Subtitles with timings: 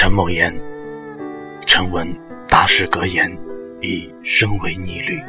[0.00, 0.50] 陈某言，
[1.66, 2.10] 臣闻
[2.48, 3.30] 大师格言，
[3.82, 5.20] 以身为逆旅，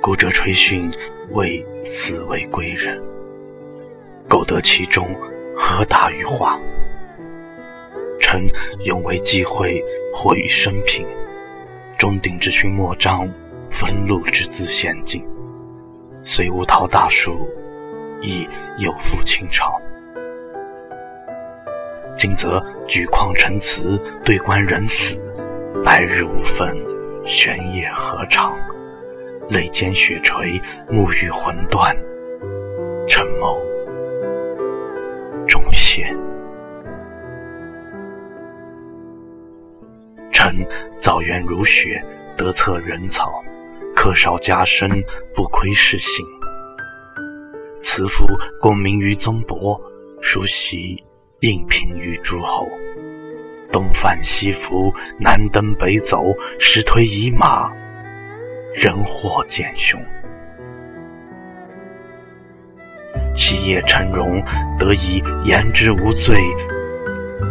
[0.00, 0.88] 孤者垂训
[1.30, 3.02] 为死为归人。
[4.28, 5.08] 苟得其中，
[5.56, 6.56] 何达于化？
[8.20, 8.48] 臣
[8.84, 9.82] 永为机会，
[10.14, 11.04] 或于生平，
[11.98, 13.28] 终鼎之勋莫彰，
[13.68, 15.20] 分禄之资险境。
[16.24, 17.50] 虽无陶大树，
[18.20, 18.46] 亦
[18.78, 19.82] 有负清朝。
[22.22, 25.16] 今则举矿陈词，对官人死，
[25.84, 26.72] 白日无分，
[27.26, 28.56] 玄夜何长？
[29.50, 31.92] 泪兼雪垂，目欲魂断，
[33.08, 33.60] 陈某
[35.48, 36.16] 终谢。
[40.30, 40.64] 臣
[41.00, 42.00] 早缘如雪，
[42.36, 43.42] 得策人草，
[43.96, 44.88] 客少加身，
[45.34, 46.24] 不亏世幸。
[47.80, 48.28] 慈父
[48.60, 49.76] 功名于宗伯，
[50.20, 51.02] 叔袭。
[51.42, 52.68] 应聘于诸侯，
[53.72, 56.22] 东翻西覆，南登北走，
[56.60, 57.68] 时推夷马，
[58.72, 60.00] 人祸渐凶。
[63.34, 64.40] 昔夜陈荣
[64.78, 66.38] 得以言之无罪，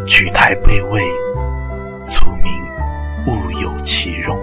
[0.07, 1.03] 取台卑位，
[2.07, 2.49] 卒民
[3.27, 4.39] 物有其容。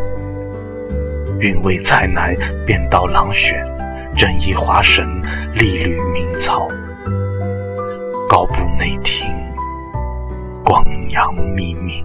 [1.40, 3.64] 运位才乃便道郎选，
[4.14, 5.06] 正义华神，
[5.55, 6.68] 历履明操。
[8.28, 8.94] 高部内
[10.69, 12.05] 廷，广扬秘密。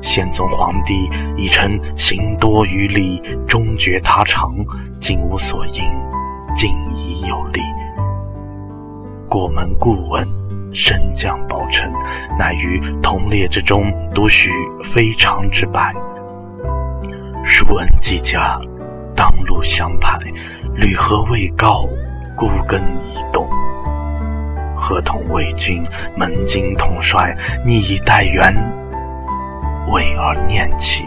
[0.00, 4.54] 宪宗皇帝已称行多于礼，终觉他长，
[5.00, 5.82] 今无所应，
[6.54, 7.60] 尽已有力。
[9.28, 10.24] 过门故问，
[10.72, 11.90] 升降宝臣，
[12.38, 14.52] 乃于同列之中，独许
[14.84, 15.92] 非常之败。
[17.44, 18.58] 殊恩既加，
[19.16, 20.16] 当路相排，
[20.74, 21.88] 履和未告。
[22.36, 23.48] 孤根已动，
[24.86, 25.82] 合同魏军
[26.16, 27.36] 门襟统帅，
[27.66, 28.54] 逆以待援，
[29.90, 31.04] 为而念起。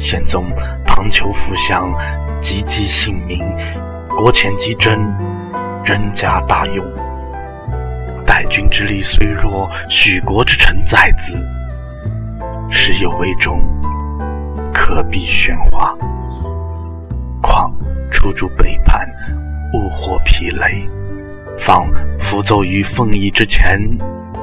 [0.00, 0.46] 宪宗
[0.86, 1.92] 旁求辅相，
[2.40, 3.44] 急击姓名，
[4.16, 4.98] 国前击征，
[5.84, 6.82] 人家大用。
[8.24, 11.34] 待君之力虽弱，许国之臣在兹，
[12.70, 13.62] 时有危中，
[14.72, 15.94] 可避玄化。
[17.42, 17.70] 况。
[18.10, 19.06] 出诸背叛，
[19.74, 20.88] 勿获疲累，
[21.66, 21.84] 方
[22.20, 23.76] 浮奏于凤仪之前，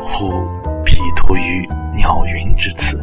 [0.02, 0.46] 忽
[0.84, 3.02] 匹图于鸟云之次，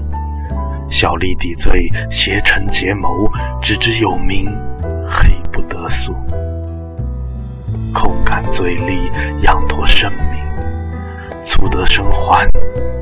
[0.91, 3.27] 小吏抵罪，邪臣结谋，
[3.63, 4.55] 只知有名，
[5.09, 6.15] 黑不得诉。
[7.95, 9.11] 空感罪力，
[9.41, 12.47] 仰托生命，促得生还，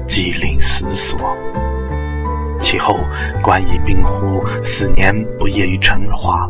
[0.07, 1.19] 即令死所。
[2.61, 2.97] 其后
[3.43, 6.49] 官以病乎，四年不业于陈华。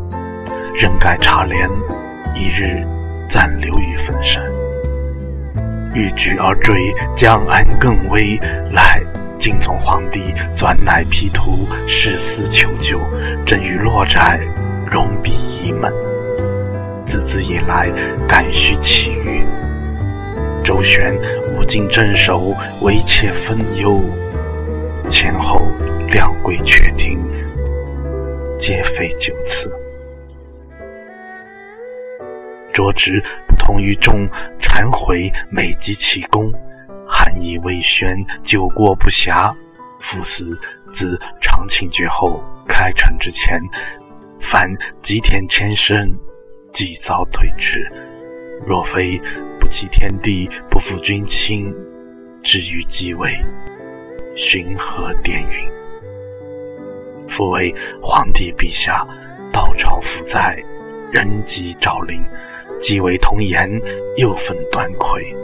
[0.75, 1.67] 任盖茶帘，
[2.35, 2.87] 一日
[3.31, 4.43] 暂留于坟山。
[5.95, 6.75] 欲举而坠，
[7.17, 8.39] 将安更危。
[8.73, 9.01] 来，
[9.39, 13.01] 敬宗皇帝转乃披图，誓死求救。
[13.47, 14.41] 朕与洛寨，
[14.91, 15.93] 容彼一门。
[17.05, 17.89] 自此以来，
[18.29, 19.43] 感须其遇。
[20.63, 21.17] 周旋
[21.57, 24.01] 无尽镇守，唯妾分忧。
[25.09, 25.63] 前后
[26.13, 27.19] 两归阙庭，
[28.59, 29.73] 皆非九次。
[32.75, 33.23] 卓职
[33.69, 34.27] 同于众，
[34.59, 36.51] 忏悔每及其功，
[37.07, 39.55] 含义未宣，久过不暇。
[40.01, 40.59] 夫死
[40.91, 43.61] 自长庆绝后，开城之前，
[44.41, 46.11] 凡吉田千生，
[46.73, 47.87] 即遭退迟。
[48.67, 49.21] 若非
[49.61, 51.71] 不弃天地，不负君亲，
[52.43, 53.39] 至于继位，
[54.35, 55.69] 寻何典云？
[57.29, 59.07] 复为皇帝陛下，
[59.53, 60.57] 道朝复在，
[61.13, 62.25] 人即昭陵。
[62.81, 63.69] 既为童颜，
[64.17, 65.35] 又分端魁，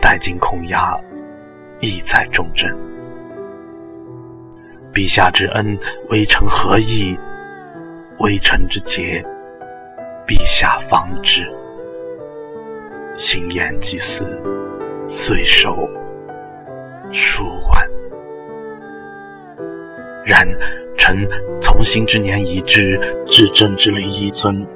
[0.00, 0.98] 待今恐压，
[1.80, 2.70] 意在重症。
[4.92, 5.78] 陛下之恩，
[6.10, 7.16] 微臣何意？
[8.18, 9.24] 微臣之节，
[10.26, 11.44] 陛下方知。
[13.16, 14.24] 行言祭祀，
[15.08, 15.88] 岁寿
[17.12, 17.88] 数万。
[20.24, 20.46] 然
[20.96, 21.28] 臣
[21.60, 24.66] 从新之年已至，至正之礼一尊。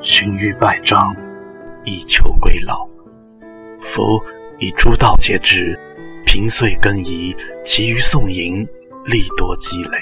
[0.00, 1.14] 寻欲拜章，
[1.84, 2.86] 以求归老。
[3.80, 4.22] 夫
[4.60, 5.76] 以诸道皆知，
[6.24, 7.34] 平岁更移，
[7.64, 8.64] 其余送迎，
[9.06, 9.98] 力多积累。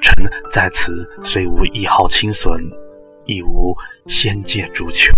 [0.00, 2.58] 臣在此虽无一毫轻损，
[3.26, 3.76] 亦无
[4.06, 5.12] 先借诸求。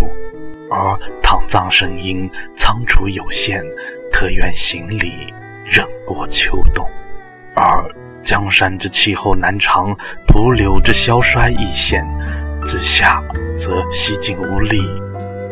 [0.69, 3.63] 而倘葬神因仓储有限，
[4.11, 5.33] 特愿行礼，
[5.65, 6.85] 忍过秋冬。
[7.55, 7.89] 而
[8.21, 9.95] 江山之气候难长，
[10.27, 12.05] 蒲柳之消衰易现。
[12.65, 13.21] 自夏
[13.57, 14.79] 则西进无力，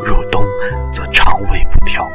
[0.06, 0.44] 入冬
[0.92, 2.08] 则肠胃不调。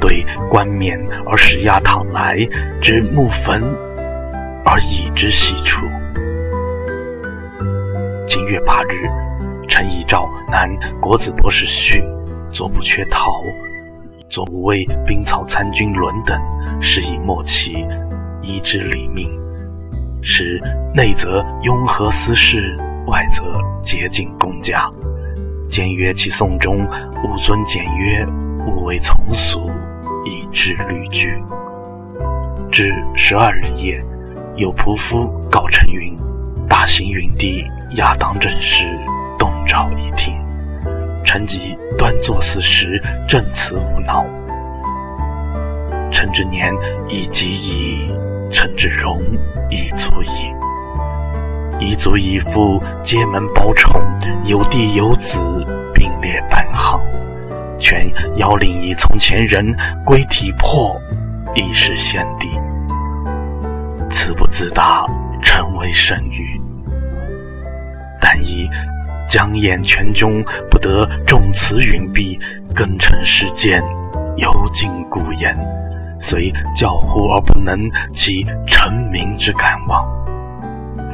[0.00, 2.38] 对冠冕而使压堂来，
[2.80, 3.62] 之木坟
[4.64, 5.86] 而以之细处。
[8.26, 9.08] 今月八日，
[9.68, 10.68] 臣遗诏南
[11.00, 12.04] 国子博士序，
[12.52, 13.42] 左不缺陶，
[14.28, 16.38] 左五位兵曹参军轮等，
[16.82, 17.86] 是以末期，
[18.42, 19.30] 依之礼命，
[20.20, 20.60] 使
[20.94, 23.42] 内则雍和私事，外则
[23.82, 24.90] 洁净公家。
[25.68, 26.86] 简约其颂中，
[27.24, 28.26] 勿尊简约，
[28.66, 29.70] 勿为从俗，
[30.24, 31.42] 以致律矩。
[32.70, 34.04] 至十二日夜，
[34.56, 36.16] 有仆夫告陈云，
[36.68, 37.64] 大行云帝。
[37.96, 38.86] 亚当正时，
[39.38, 40.34] 动朝一听。
[41.24, 44.24] 臣即端坐四时，正辞无恼。
[46.10, 46.74] 臣之年
[47.08, 48.10] 已及矣，
[48.50, 49.22] 臣之容
[49.70, 50.52] 亦足矣。
[51.80, 54.00] 一足以父皆门包宠，
[54.44, 55.38] 有弟有子
[55.92, 57.00] 并列班行。
[57.78, 59.74] 全邀领以从前人
[60.04, 60.98] 归体魄，
[61.54, 62.48] 亦是先帝。
[64.08, 65.04] 此不自大，
[65.42, 66.60] 臣为甚愚。
[68.20, 68.68] 但以
[69.28, 72.38] 将掩权中，不得重词云蔽，
[72.74, 73.82] 更成世间，
[74.36, 75.54] 犹尽古言，
[76.20, 80.13] 虽教乎而不能起臣民之感望。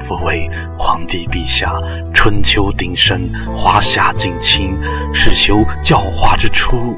[0.00, 1.80] 复为皇帝陛下，
[2.12, 4.76] 春秋鼎盛，华夏近亲，
[5.14, 6.96] 是修教化之初，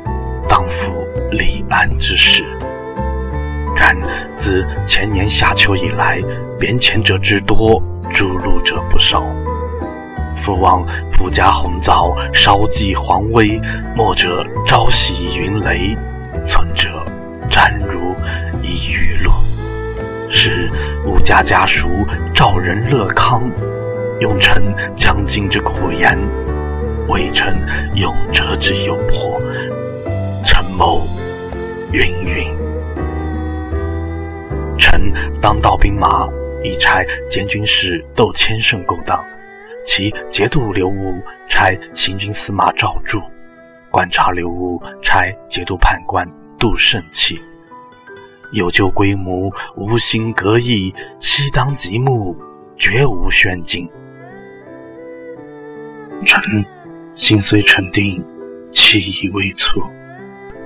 [0.49, 0.93] 当负
[1.31, 2.45] 立安之始。
[3.77, 3.97] 然
[4.37, 6.21] 自前年夏秋以来，
[6.59, 7.83] 贬遣者之多，
[8.13, 9.25] 诛戮者不少。
[10.37, 13.61] 父望普加红枣，稍济皇威；
[13.95, 15.97] 末者朝夕云雷，
[16.47, 17.05] 存者
[17.51, 18.15] 瞻如
[18.63, 19.52] 以娱乐。
[20.35, 20.69] 是
[21.05, 21.89] 吾家家属
[22.35, 23.43] 赵人乐康，
[24.19, 26.19] 用臣将尽之苦言，
[27.07, 27.55] 为臣
[27.95, 29.39] 永折之诱迫。
[30.43, 31.07] 臣谋
[31.93, 32.51] 云云。
[34.79, 36.27] 臣当道兵马，
[36.65, 39.23] 以差监军使窦千胜勾当。
[39.85, 43.21] 其节度留务差行军司马赵柱，
[43.91, 46.27] 观察留务差节度判官
[46.59, 47.39] 杜胜器。
[48.53, 52.37] 有旧归母，无心隔义，西当极目，
[52.77, 53.89] 绝无宣进。
[56.25, 56.65] 臣
[57.17, 58.23] 心虽沉定，
[58.71, 59.83] 气已微促，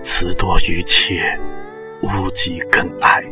[0.02, 1.38] 词多于切，
[2.02, 3.24] 无及更哀。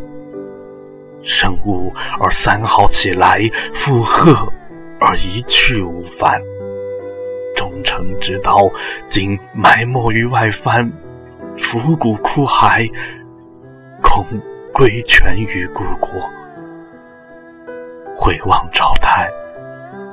[1.22, 3.40] 生物而三好起来，
[3.74, 4.52] 附和。
[5.00, 6.40] 而一去无返，
[7.54, 8.70] 忠诚之道，
[9.10, 10.90] 今埋没于外藩，
[11.58, 12.90] 腐骨枯骸，
[14.14, 14.24] 恐
[14.72, 16.08] 归全于故国。
[18.16, 19.28] 回望朝代，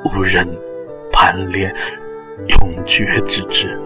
[0.03, 0.43] 无人
[1.13, 1.71] 攀恋
[2.47, 3.79] 永绝之志。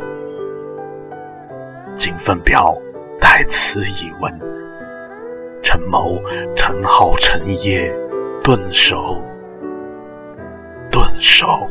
[1.98, 2.74] 今奉表
[3.20, 4.32] 代此以闻，
[5.62, 6.18] 臣谋
[6.56, 7.94] 陈浩陈业
[8.42, 9.22] 顿首。
[10.90, 11.70] 顿首。